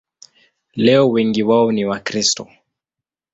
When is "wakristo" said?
1.85-2.47